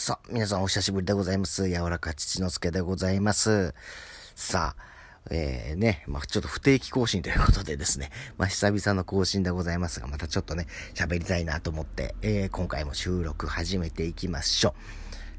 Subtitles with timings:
[0.00, 1.68] さあ、皆さんお久しぶりでございます。
[1.68, 3.74] 柔らか父之助でございます。
[4.34, 4.82] さあ、
[5.30, 14.74] えー、ね、まあ、ちょっと不定期更新ということでですね、 まあ、久々の更新でございますが、またちょっとね、喋りたいなと思って、えー、今回も収録始めていきましょ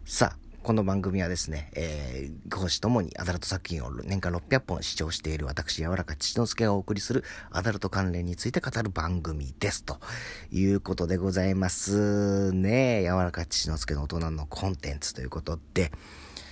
[0.06, 0.08] う。
[0.08, 9.84] さあ、この番組はですね、えー、講師ともにアダルト作品を年間600本視聴している私、柔らか父之助がお送りするアダルト関連について語る番組です。
[9.84, 9.98] と
[10.52, 13.02] いうことでございますね。
[13.02, 15.92] 柔らか父之助の大人のコンテンツということで、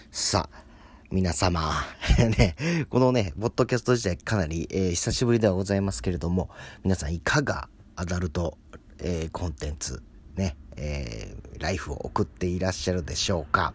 [0.10, 0.64] さあ、
[1.12, 1.72] 皆様、
[2.36, 2.56] ね、
[2.90, 6.50] このね、ボットキャスト自体かなり、えー、久しぶりではございますけれども、
[6.84, 8.58] 皆さんいかがアダルト、
[8.98, 10.02] えー、コンテンツ、
[10.36, 13.74] ね、えー、ライフを送っていらっしゃるでしょうか。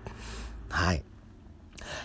[0.71, 1.05] はい。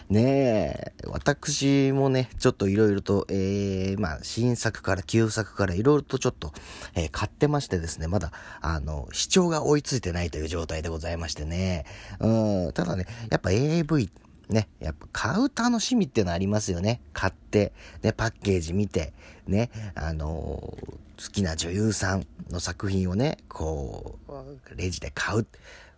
[0.09, 6.51] ねえ、私もね、ちょっといろいろと、えー、まあ、新作から旧作からいろいろとちょっと、
[6.95, 8.31] えー、買ってましてですね、まだ、
[8.61, 11.85] あの、視聴が追いついてないという状態でございましてね。
[12.19, 14.09] うん、ただね、やっぱ AV
[14.49, 17.01] ね、やっぱ買う楽しみっていうのありますよね。
[17.13, 19.13] 買って、ね、パッケージ見て、
[19.47, 25.47] ね、あのー、好きな女優さんの作品をね、こう、レジで買う。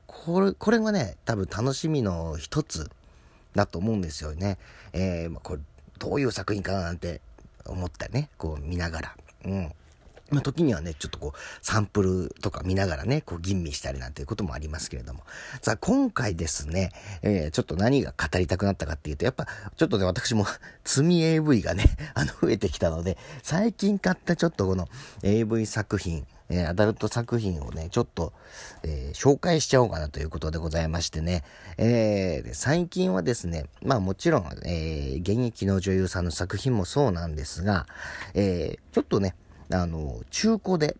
[0.05, 2.89] これ、これがね、多分楽しみの一つ
[3.55, 4.57] だと思うんですよね。
[4.91, 5.61] えー、ま、これ、
[5.97, 7.22] どういう作品かななんて
[7.66, 9.17] 思ったね、こう見ながら。
[9.45, 9.72] うん。
[10.31, 15.23] まあ、時にはね、ちょっとこう、サンプルとか見ながらね、こう、吟味したりなんていうこともありますけれども。
[15.61, 20.45] さあ、今回ですね、えー、ちょっと何が語りたくなったかっていうと、やっぱ、ちょっとね、私も、
[20.85, 24.88] 積み AV がね、 あの、増えてきたので、最近買ったちょっとこの
[25.21, 28.33] AV 作品、えー、アダルト作品をね、ちょっと、
[28.83, 31.43] えー、紹介しちゃおうかなということでございましてね、
[31.77, 37.88] えー、最近はですね、まあもちろん、えー、現役の女優さんの作品もそうなんですが、
[38.33, 39.35] えー、ちょっとね、
[39.73, 40.97] あの、中古で、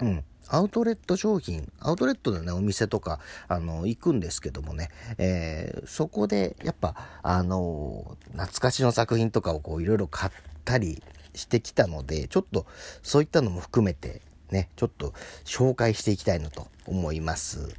[0.00, 3.18] うん、アウトレット商品、アウトレットのね、お店とか、
[3.48, 10.32] あの、行くんですけどもね、えー、そこで、やっぱ、あの、懐かしの作品とかをこう、いろいろ買っ
[10.64, 11.02] たり
[11.34, 12.66] してきたので、ちょっと、
[13.02, 15.12] そういったのも含めて、ね、ちょっと
[15.44, 17.74] 紹介していきたいなと思います。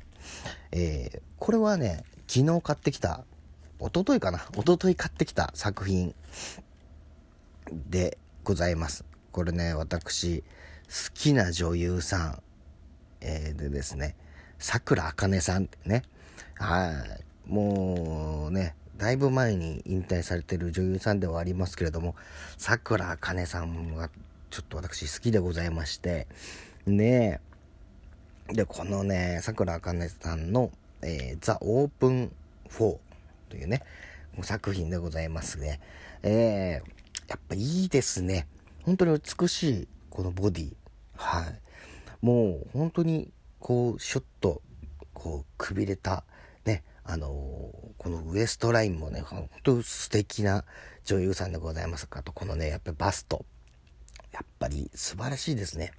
[0.71, 3.23] えー、これはね、昨日買ってきた、
[3.79, 6.13] おとといかな、おととい買ってきた作品
[7.71, 9.06] でございます。
[9.37, 10.43] これね、私、好
[11.13, 12.41] きな女優さん、
[13.21, 14.15] えー、でですね、
[14.57, 16.01] 桜あかねさんってね、
[16.55, 16.91] は
[17.47, 22.15] い、もうね、だいぶ前に引退されてる女優さんではありますけれども、
[22.57, 24.09] 桜あかねさんが
[24.49, 26.25] ちょっと私好きでございまして、
[26.87, 27.39] ね
[28.47, 30.71] で、このね、桜あかねさんの、
[31.03, 32.31] えー、ザ・オープン
[32.71, 32.97] 4
[33.49, 33.83] というね、
[34.41, 35.79] 作品でございますね。
[36.23, 38.47] えー、やっぱいいですね。
[38.87, 40.73] 本当に美しいこのボディ。
[41.17, 42.25] はい。
[42.25, 44.61] もう本当にこうシュッと
[45.13, 46.23] こうくびれた
[46.63, 47.31] ねあのー、
[47.97, 50.63] このウエストラインもね本当素敵な
[51.03, 53.45] 女優さんでございますかとこのねやっぱりバスト。
[54.31, 55.91] やっぱり素晴らしいですね。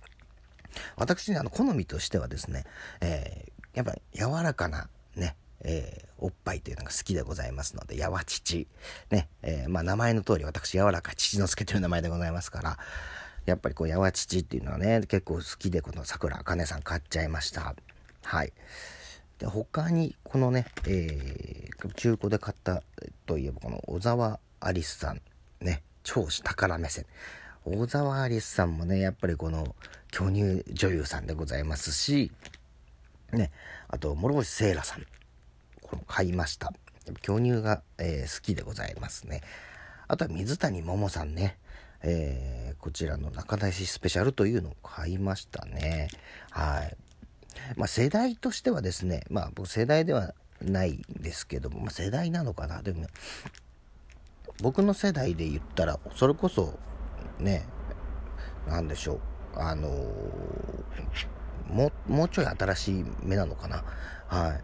[0.96, 2.64] 私ねあの好みとしてはですね、
[3.02, 8.66] えー、やっぱり柔らかなねえー、おっぱいというのが好きでございますので、やわ父。
[9.10, 12.78] ね、えー、まあ名前の通り私、柔らか父之助という名前でございますから、
[13.46, 17.74] やっぱりこう、やわ父っていうのはね、結構好きで、この桜あかねさん買っちゃいました。
[18.22, 18.52] はい。
[19.38, 22.82] で、他に、このね、えー、中古で買った
[23.26, 25.20] といえば、この小沢アリスさん、
[25.60, 27.06] ね、超宝目線。
[27.64, 29.74] 小沢アリスさんもね、やっぱりこの
[30.10, 32.32] 巨乳女優さんでございますし、
[33.32, 33.50] ね、
[33.88, 35.06] あと、諸星聖羅さん。
[35.88, 36.72] これ買いました。
[37.22, 39.40] 巨乳が、えー、好きでございますね。
[40.06, 41.58] あとは水谷桃さんね。
[42.02, 46.08] えー、こちらの中出しスペシャルというのを買いましたね。
[46.50, 46.96] はい。
[47.76, 52.82] まあ世代としてはですね、まあ僕世代ではないですけども、まあ世代なのかな。
[52.82, 53.06] でも、
[54.62, 56.78] 僕の世代で言ったら、それこそ、
[57.38, 57.66] ね、
[58.66, 59.20] なんでしょう。
[59.54, 63.84] あのー、ももうちょい新しい目なのかな。
[64.28, 64.62] はい。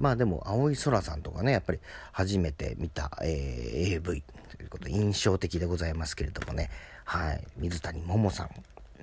[0.00, 1.78] まあでも、青い空さんとかね、やっぱり
[2.10, 4.22] 初めて見た、えー、AV
[4.56, 6.70] ということで印象的でございますけれどもね、
[7.04, 8.48] はい、水谷桃さん、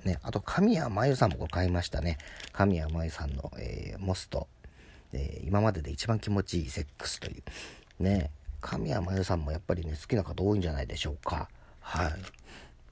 [0.04, 2.18] ね、あと神谷真由さんも買いましたね。
[2.52, 4.48] 神谷真由さんの、えー、モスト、
[5.12, 7.38] えー、今までで一番気持ちいいセックスとい
[8.00, 11.48] う、ね、神谷真由さんもやっぱりね、好きな方多いんじゃないでしょうか。
[11.80, 12.10] はい。
[12.10, 12.16] や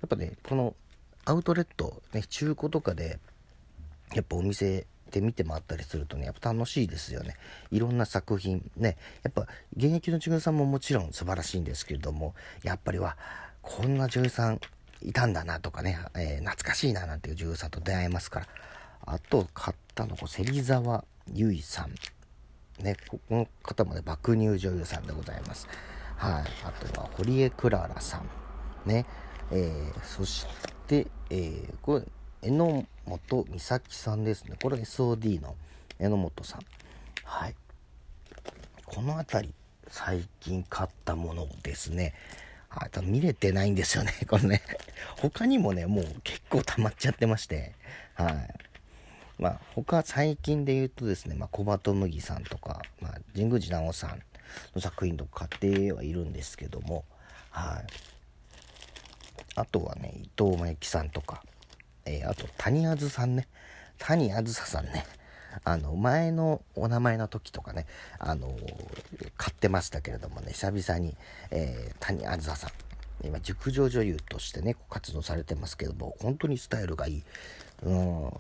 [0.06, 0.76] っぱね、この
[1.25, 3.19] アウトレット、ね、中古とかで、
[4.14, 7.37] やっぱお店で見て回ったりするとね、やっぱ楽しいですよね。
[7.70, 13.17] いろんな作品、ね、やっぱ現役の女優さんももちろん素晴らしいんですけれども、やっぱりは、
[13.62, 14.61] こんな女優さん
[15.03, 18.47] いたんだなとかね、えー、懐かしいななんていう女優さんと出会えますから。
[19.06, 21.94] あと、買ったの、芹沢優衣さん。
[22.82, 25.69] ね、この方もね、爆乳女優さんでございます。
[26.17, 26.44] はい。
[26.64, 28.88] あとは、堀江クララさん。
[28.88, 29.06] ね。
[29.53, 30.47] えー、そし
[30.87, 32.05] て、えー、これ、
[32.43, 34.56] 榎本美咲さんですね。
[34.62, 35.55] これ SOD の
[35.99, 36.61] 榎本さん。
[37.25, 37.55] はい。
[38.85, 39.55] この辺り、
[39.88, 42.15] 最近買ったものですね。
[42.69, 44.12] はい、多分見れてないんですよね。
[44.29, 44.62] これね。
[45.19, 47.73] 他にもね、もう結構溜まっちゃってまして。
[48.15, 48.55] はい。
[49.39, 54.23] まあ、他最近で言うとですね、まあ、小鳩麦さんとか、まあ、神宮寺直さん
[54.75, 57.05] の作品とか買ってはいるんですけども、
[57.50, 57.87] はい。
[59.55, 61.43] あとはね、伊藤真由紀さんとか、
[62.06, 63.47] えー、あと、谷あずさんね。
[63.99, 65.05] 谷あずささんね。
[65.64, 67.87] あの、前のお名前の時とかね、
[68.19, 71.17] あのー、買ってましたけれどもね、久々に、
[71.50, 72.70] えー、谷あずささん。
[73.26, 77.23] 今、熟女女優としてね、活動されてますけども、本当にスタイルがいい。
[77.82, 78.32] うん、やっ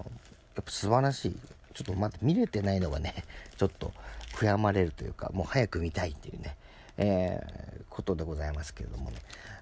[0.56, 1.36] ぱ素晴らしい。
[1.74, 3.14] ちょっとまだ見れてないのがね、
[3.56, 3.92] ちょっと
[4.34, 6.56] 悔やまれるというか、もう早く見たいっていうね、
[6.98, 9.16] えー、ことでございますけれどもね。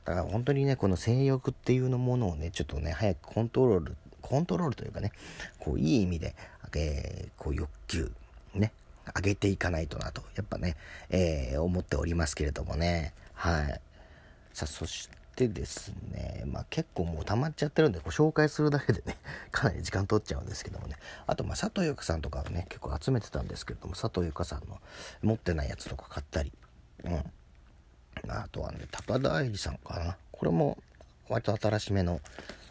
[0.05, 5.13] だから本当にね、この性欲っていうのものをね、ちょっとね、早くコントロール、コントロールというかね、
[5.59, 6.35] こう、いい意味で、
[6.77, 8.11] えー、こう、欲求、
[8.55, 8.73] ね、
[9.15, 10.77] 上げていかないとなと、やっぱね、
[11.11, 13.15] えー、思っておりますけれどもね。
[13.35, 13.81] はい。
[14.53, 19.17] さあ、そしてですね、まあ結構もう溜まっちゃってるんで、ご紹介するだけでね、
[19.51, 20.97] かなり時間取っちゃうんですけどもね。
[21.27, 24.81] あと、まあ佐藤由香さんとかはね、結構集めてたんですけれども、佐藤由香さんの
[25.23, 26.53] 持ってないやつとか買ったり、
[27.03, 28.31] うん。
[28.31, 30.17] あとはね、高田愛理さんかな。
[30.33, 30.79] これも
[31.29, 32.21] 割と新しめの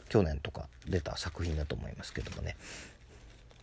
[0.10, 2.56] 去年とか出た作品だと思いますけどもね。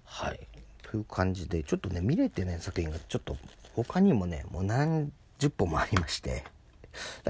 [0.04, 0.40] はい。
[0.82, 3.36] という感じで、ちょっとね、見れてね、作品がちょっと
[3.74, 6.44] 他にもね、もう何十本もありまして、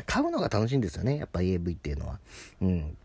[0.07, 2.19] 買うのが楽しいんですよね、やっぱ AV っていうのは。
[2.63, 2.97] うん。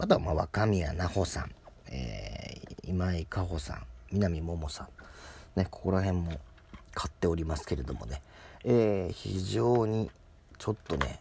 [0.00, 1.50] あとは、まあ、若宮奈穂さん、
[1.88, 4.88] えー、今井果歩さん、南桃さ
[5.56, 6.40] ん、ね、ここら辺も
[6.94, 8.22] 買っておりますけれどもね、
[8.68, 10.10] えー、非常に
[10.58, 11.20] ちょっとね、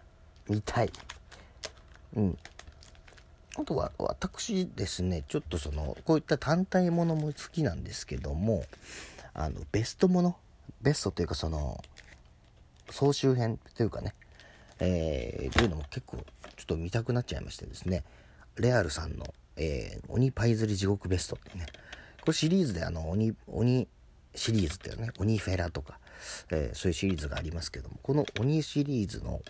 [0.50, 0.90] 見たい。
[2.16, 2.38] うん。
[3.58, 8.66] あとは、私ですね、ちょっとその、こういった単体ものも好きなんですけども、
[9.36, 10.36] あの、ベストもの
[10.82, 11.84] ベストというかその、
[12.90, 14.16] 総集編というかね、
[14.80, 16.24] えー、というのも結構ちょ
[16.64, 18.04] っと見たくなっちゃいましてですね、
[18.58, 19.26] レアルさんの、
[19.56, 21.68] えー、鬼パイズリ地獄ベストってね、
[22.22, 23.88] これシリーズであの、鬼、鬼
[24.34, 26.00] シリーズっていうね、鬼フェラとか、
[26.52, 29.42] えー、そういうシリーズがありますけども、この鬼シリーズの、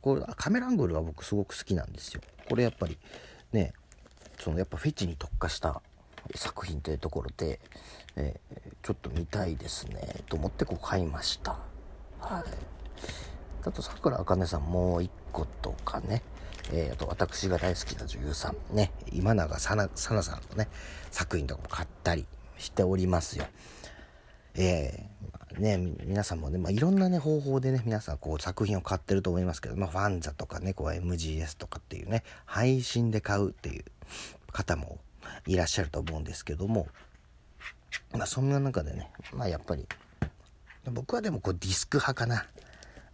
[0.00, 2.20] これ、カメラアングルが僕すごく好きなんですよ。
[2.48, 2.98] これやっぱり、
[3.52, 3.72] ね、
[4.38, 5.82] そのやっぱフェチに特化した
[6.34, 7.60] 作品というところで、
[8.16, 11.52] えー、ちょっと見たいですね、と思ってこう買いました。
[12.20, 12.44] はい。
[13.64, 16.22] あと、桜あかねさんもう一個とかね、
[16.72, 20.68] えー、あと私が大好きな女優さん、ね、今永さな、さなさんのね、
[21.10, 22.26] 作品とかも買ったり
[22.58, 23.46] しておりますよ。
[24.54, 25.27] えー、
[25.58, 33.84] ね、皆さんもね、まあ、いろんなね、方法でね、皆さんこう作品を買ってると思いますけど、まあ、ファンザとかね、こう MGS とかっていうね、配信で買うっていう
[34.52, 34.98] 方も
[35.46, 36.86] いらっしゃると思うんですけども、
[38.12, 39.86] まあ、そんな中でね、まあ、やっぱり、
[40.90, 42.46] 僕はでもこうディスク派かな。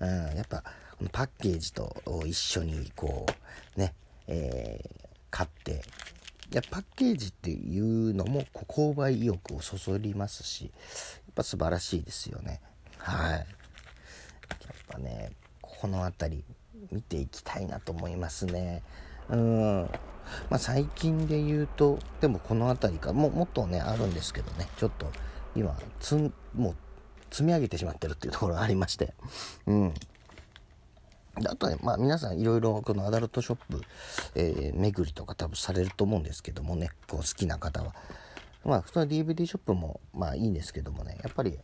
[0.01, 0.63] うん、やっぱ、
[0.99, 1.97] このパッケージと
[2.27, 3.27] 一緒にこ
[3.77, 3.95] う、ね、
[4.27, 5.83] えー、買って、
[6.53, 10.71] いやパッケージっていうのも購買意欲をそそりますし、
[11.35, 12.61] ぱ素晴らしいですよね。
[12.99, 13.33] はい。
[13.33, 13.45] やっ
[14.89, 16.45] ぱね、この辺り
[16.91, 18.83] 見ていきたいなと思いますね。
[19.29, 19.83] うん。
[20.51, 25.11] まあ最近で言うと、でもこの辺りか、ももっとね、あるんですけどね、ちょっと
[25.55, 26.75] 今、つん、もう
[27.31, 29.15] 積み上げてしまってるっていうところがありまして、
[29.67, 29.95] うん。
[31.47, 33.83] あとね、まあ皆さんいろいろこのアダルトショップ、
[34.37, 37.95] えー、巡りとか多分されると思うんですけどもね、こう好きな方は。
[38.65, 41.59] まあ普通の DVD ショップもまあいいんですけどもね、やっぱり、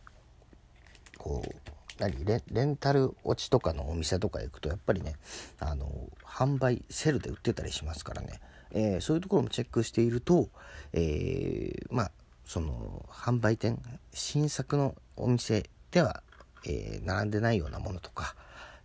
[1.17, 1.51] こう、
[1.99, 2.25] 何？
[2.25, 5.15] レンタル落ちとかのお店とか行くとやっぱりね、
[5.59, 5.87] あの、
[6.23, 8.39] 販売、セルで売ってたりしますからね、
[8.71, 10.49] えー、そういうところもチェックしていると、
[10.93, 12.11] えー、まあ、
[12.45, 13.81] その、販売店、
[14.13, 16.23] 新作のお店では、
[16.65, 18.35] えー、並んでないようなものとか、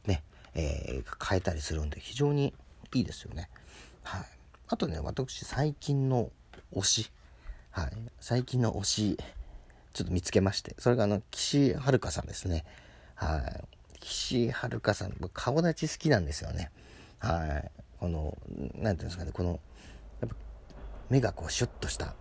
[0.06, 0.23] ね、
[0.54, 2.54] えー、買えたりするんで非常に
[2.94, 3.49] いいですよね。
[4.02, 4.25] はい。
[4.68, 6.30] あとね、私最近の
[6.75, 7.12] 推し、
[7.76, 7.90] はい。
[8.21, 9.18] 最近の推し、
[9.92, 12.64] ちょっと見つけまして、それがあの、岸遥さんですね。
[13.14, 13.64] はい。
[14.00, 16.71] 岸遥さん、顔立ち好きなんですよね。
[17.18, 17.71] はい。
[18.00, 18.35] この、
[18.76, 19.61] なんていうんですかね、この、
[20.23, 20.37] やっぱ、
[21.11, 22.14] 目がこうシュッとした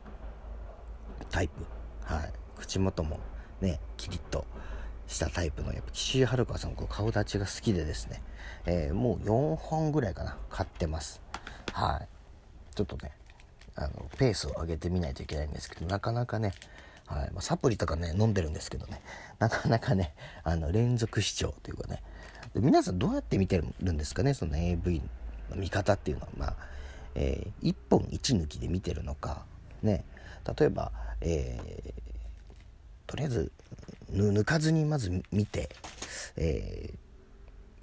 [1.32, 1.66] タイプ。
[2.04, 2.34] はい。
[2.58, 3.22] 口元も
[3.62, 4.46] ね、キリッと
[5.08, 8.22] したタイプの、やっぱ岸井遥さん、こう顔立ちが好きでですね、
[8.66, 11.22] えー、もう4本ぐらいかな、買ってます。
[11.72, 12.76] はい。
[12.76, 13.14] ちょっとね、
[13.76, 16.54] あの、ペースを上げてみないといけないんですけど、なかなかね、
[17.08, 19.02] はいまあ、サプリとかね飲んでるんですけどね
[19.40, 22.02] なかなかねあの連続視聴というかね。
[22.56, 25.02] 皆さんどうやって見てるんですかねその AV
[25.50, 26.30] の見方っていうのは。
[26.38, 26.56] まあ、
[27.14, 29.46] えー、1本1抜きで見てるのか
[29.84, 30.06] ね。
[30.58, 31.94] 例えば、えー、
[33.08, 33.52] とりあえず
[34.10, 35.70] 抜かずにまず見て、
[36.38, 36.94] え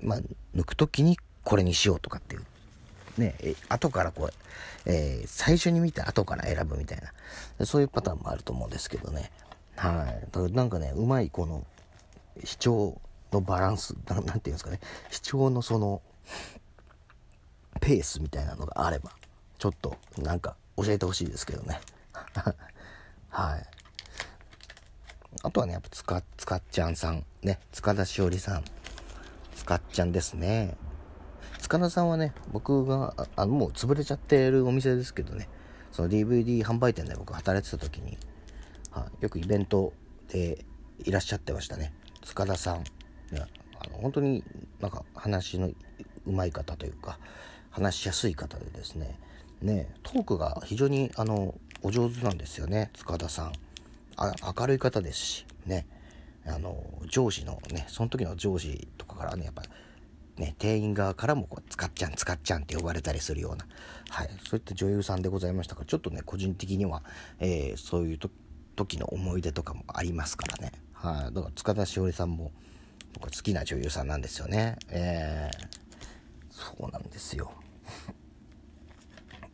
[0.03, 0.21] ー、まあ
[0.57, 2.47] 抜く時にこれにしようとかっていう
[3.19, 3.35] ね、
[3.69, 4.33] 後からこう、
[4.87, 6.99] えー、最初に見て後から選ぶみたい
[7.59, 9.31] な、そういうパターンもあると思うんですけどね。
[9.77, 10.27] はい。
[10.31, 11.65] だからなんかね、うまいこの、
[12.45, 12.99] 視聴
[13.31, 16.03] のバランス、なんていうんですかね、視聴のその、
[17.81, 19.13] ペースみたいなのがあれば、
[19.59, 21.81] ちょっとなんか教えてほしいですけどね。
[23.29, 23.67] はい。
[25.43, 28.65] あとはね、やっぱつか、つかっちゃんさん、ね、塚田しおりさん、
[29.57, 30.77] つかっちゃんですね。
[31.73, 35.49] 塚田さんはね、僕が、あの、もう潰れちゃってるお店ですけどね、
[35.91, 38.19] その DVD 販売店で僕働いてた時に、
[38.91, 39.95] はよくイベント
[40.29, 40.67] で
[40.99, 41.95] いらっしゃってましたね。
[42.21, 42.85] 塚田さん。
[43.35, 43.47] ね、
[43.81, 44.45] あの本当に
[44.81, 45.71] なんか話の
[46.27, 47.19] うまい方というか、
[47.71, 49.19] 話しやすい方でですね、
[49.63, 53.53] ね、トークが非常にあのお上手なんですよね、塚田さん。
[54.17, 55.87] あ明るい方ですし、ね、
[56.45, 56.77] あの
[57.09, 59.71] 上司のね、その時の上司とかからね、やっぱり
[60.37, 63.67] ね、店員側からもこう、使っちゃん、使っちゃんって呼ばれたりするような、
[64.09, 67.03] はい、そういった女優さんでございましたから、ちょっとね、個人的には、
[67.39, 68.19] えー、そういう
[68.77, 70.73] 時の思い出とかもありますからね。
[70.93, 72.53] はい、だから塚田しおりさんも、
[73.15, 74.79] 僕は好きな女優さんなんですよね。
[74.89, 75.67] えー、
[76.51, 77.53] そうなんですよ。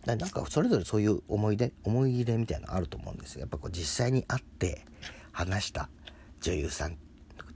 [0.06, 4.86] なんかそれぞれそういう思い出思い入れみたいなのあると思うんですよやっぱこう実際に会って
[5.32, 5.90] 話した
[6.40, 6.94] 女優さんっ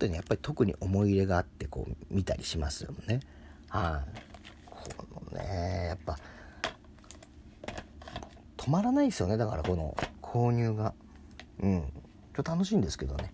[0.02, 3.20] ことにやっぱり特に思い入れがあってこう見たりしますよね。
[3.68, 6.18] はい、このねやっぱ
[8.56, 10.94] 止まらないですよねだからこの購入が。
[11.60, 11.82] うん。
[12.34, 13.32] ちょっと楽しいんですけどね。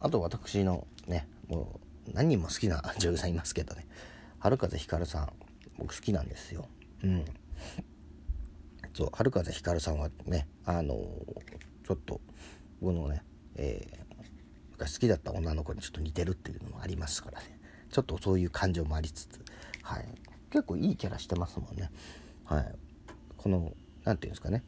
[0.00, 3.86] あと私のねもう何人も好きな女優さんいますけどね
[4.38, 5.32] 春風ひかるさん
[5.76, 6.66] 僕好きなんですよ。
[7.04, 7.24] うん。
[8.94, 10.94] そう春風ひかるさんはねあの
[11.86, 12.20] ちょっと
[12.80, 13.22] 僕のね、
[13.56, 14.06] え
[14.78, 17.58] が好きだった女の子にちょっと似てるっていうのもありますからね。
[17.90, 19.40] ちょっとそういう感情もありつつ、
[19.82, 20.04] はい、
[20.50, 21.90] 結構いいキャラしてますもんね。
[22.44, 22.74] はい、
[23.36, 23.72] この
[24.04, 24.62] 何て言うんですかね、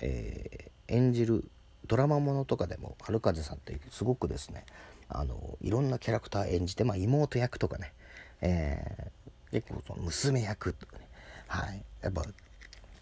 [0.00, 1.50] えー、演じる
[1.86, 4.64] ドラマものとかでも春風さんってすごくですね。
[5.08, 7.92] あのいろんなキャラクター演じて、まあ、妹役とかね、
[8.40, 11.08] えー、結構その娘役とかね、
[11.46, 12.22] はい、やっぱ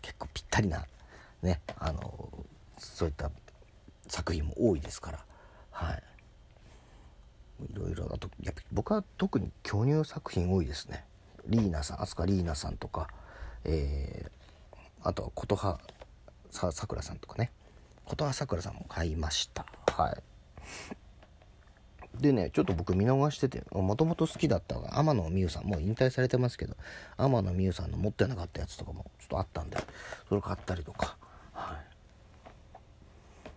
[0.02, 0.84] 結構ぴったりな
[1.42, 2.28] ねあの
[2.78, 3.30] そういった
[4.06, 5.24] 作品も多いですから、
[5.70, 6.02] はい、
[7.62, 11.04] いろいろあとやっぱ僕は特に巨乳作品多いですね。
[11.46, 13.08] リーナさん飛鳥リーナさんとか、
[13.64, 15.78] えー、あとは琴葉
[16.50, 17.52] さくらさんとかね。
[18.06, 19.66] 琴葉さくらさんも買いました。
[19.92, 20.22] はい。
[22.20, 26.76] でねちょっと僕見逃しててもともと好きだったが天野美優さんもう引退されてますけど
[27.16, 29.76] 天野美優さんの持ってなかったやつとかもちょっとあったんで
[30.28, 31.16] それ買ったりとか。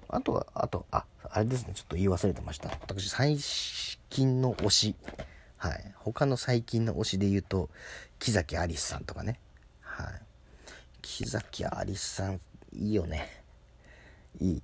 [0.10, 2.70] あとは、あと、あ、あれですね、ちょっと言い忘れてました。
[2.70, 3.38] 私、最
[4.10, 4.96] 近の推し。
[5.58, 5.94] はい。
[5.96, 7.70] 他の最近の推しで言うと、
[8.20, 9.40] 木崎アリスさんとかね。
[9.82, 10.22] はい。
[11.02, 12.40] 木崎アリスさん、
[12.74, 13.44] いいよね。
[14.40, 14.64] いい。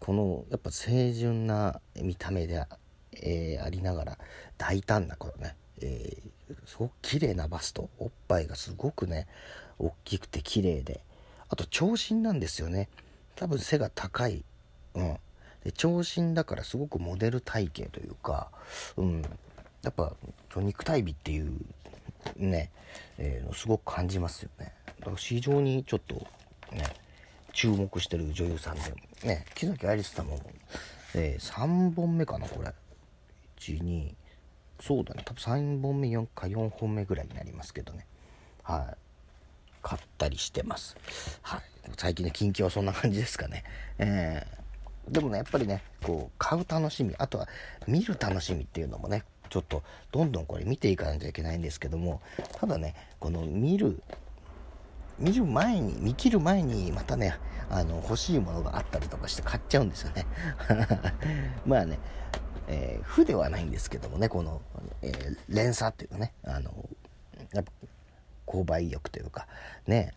[0.00, 2.64] この、やっぱ清純な見た目で、
[3.12, 4.18] えー、ありながら、
[4.58, 7.90] 大胆な、このね、えー、すごく綺麗なバスト。
[7.98, 9.26] おっぱいがすごくね、
[9.78, 11.00] 大きくて綺麗で。
[11.48, 12.88] あと、長身なんですよね。
[13.36, 14.44] 多分背が高い、
[14.94, 15.18] うん、
[15.64, 18.50] で長身だからすごくモデル体型というか、
[18.96, 19.22] うん、
[19.82, 20.14] やっぱ
[20.56, 21.52] 肉体美っていう
[22.36, 22.70] ね、
[23.18, 24.72] えー、すごく感じますよね。
[25.00, 26.14] だから非常にちょっと
[26.72, 26.84] ね
[27.52, 28.82] 注目してる女優さんで
[29.24, 30.38] ね木崎アリスさんも、
[31.14, 32.72] えー、3本目かなこれ。
[33.58, 34.14] 12
[34.80, 35.22] そうだね。
[35.24, 38.06] 多分3本目4か4本目ぐらいになりますけどね。
[38.64, 39.01] はい。
[39.82, 40.96] 買ったりしてます。
[41.42, 41.62] はい。
[41.96, 43.64] 最近の近況はそんな感じですかね。
[43.98, 47.48] えー、でもね、やっぱりね、こう、買う楽しみ、あとは
[47.86, 52.20] 見る楽しみっていうのもね、ちょっとどんどんこれ見ていかないといけないんですけども、
[52.58, 54.02] ただね、この見る、
[55.18, 57.36] 見る前に、見切る前にまたね、
[57.68, 60.26] あの、欲しいものがあったりとかして買っちゃうんですよね。
[61.66, 61.98] まあね、
[62.68, 64.62] えー、負ではないんですけどもね、この、
[65.02, 66.88] えー、連鎖っていうかね、あの、
[67.52, 67.72] やっぱ
[68.52, 69.46] 購買意欲というか
[69.86, 70.12] ね。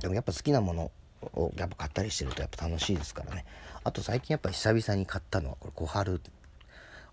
[0.00, 0.92] でもやっぱ好きなもの
[1.34, 3.44] をやっぱ買ったりしてるとやっぱ楽しいですからね。
[3.82, 6.20] あと最近やっぱ久々に買ったのはこれ小春。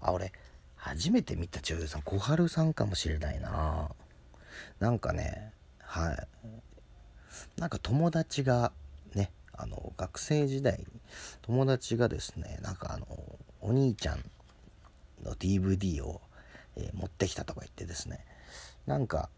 [0.02, 0.32] あ俺
[0.76, 3.90] 初めて見た女優さん小春さんかもしれないな。
[4.80, 6.28] なんかねはい。
[7.60, 8.72] なんか友達が
[9.16, 10.86] ねあの学生時代
[11.42, 13.08] 友達がですねなんかあの
[13.62, 14.24] お兄ちゃん
[15.24, 16.22] の DVD を、
[16.76, 18.24] えー、持ってきたとか言ってですね。
[18.86, 19.30] なんか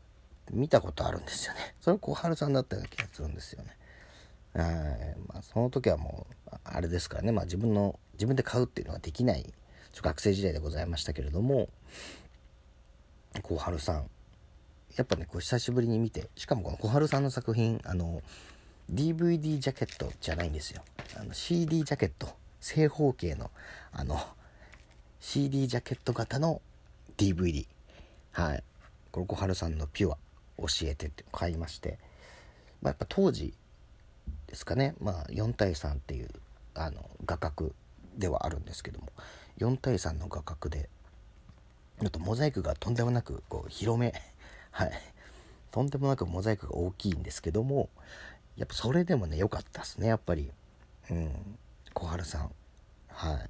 [0.51, 1.75] 見たことあるんですよね。
[1.81, 3.75] それ小春さんだったような気がするんですよね。
[5.27, 9.53] まあ、その時はもうあれですからね、まあ、自分の自分で買うっていうのができない
[9.95, 11.69] 学生時代でございましたけれども
[13.41, 14.09] 小春さん。
[14.95, 18.23] やっぱねこう久しぶりに見てしかもこの小春さんの作品あの
[18.91, 20.81] DVD ジャケットじゃないんですよ。
[21.15, 22.27] あの CD ジャケット。
[22.59, 23.51] 正方形の
[23.91, 24.19] あの
[25.19, 26.61] CD ジャケット型の
[27.17, 27.67] DVD
[28.31, 28.63] はい。
[29.11, 30.17] これ小春さんのピュア。
[30.57, 31.99] 教えてって買いまして、
[32.81, 33.53] まあ、やっぱ当時
[34.47, 34.95] ですかね。
[34.99, 36.29] まあ4対3っていう
[36.73, 37.71] あの画角
[38.17, 39.07] ではあるんですけども。
[39.59, 40.89] 4対3の画角で
[41.99, 44.13] ちょっとモザイクがとんでもなくこう広め。
[44.71, 44.91] はい。
[45.71, 47.89] とんでもなくモザイクが大きいんですけども
[48.55, 50.51] やっぱそれでもね良かったですねやっぱり。
[51.09, 51.57] うん。
[51.93, 52.51] 小春さん。
[53.07, 53.49] はい。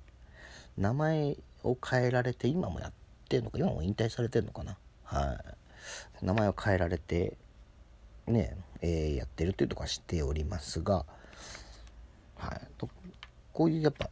[0.78, 2.94] 名前を変えられて今もやっ
[3.28, 4.78] てるのか今も引退されてるのかな。
[5.04, 5.58] はい。
[6.22, 7.38] 名前を変えられて
[8.28, 11.06] ね、えー、やってるというとこは知っておりますが、
[12.36, 12.90] はい、と
[13.54, 14.10] こういうやっぱ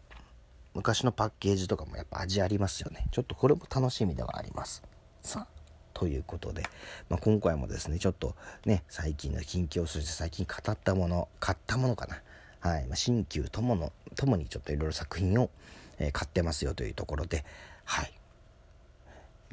[0.74, 3.08] 昔のパッケージとかもやっぱ味ありますよね。
[3.12, 4.84] ちょっとこれも楽しみではあります。
[5.22, 5.55] さあ
[5.94, 6.63] ということで、
[7.10, 12.22] まあ、今回もですねちょっとね最近の近況そして最近語ったもの買ったものかな。
[12.60, 15.51] はい、まあ、新旧とものともにちょっといろいろ作品を、
[16.00, 17.46] えー、買ってますよというところで
[17.86, 18.13] はい。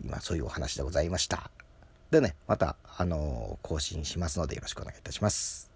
[0.02, 1.50] 今そういうお話でございました。
[2.12, 5.71] でね、また、あのー、更新しますのでよろしくお願いいたします。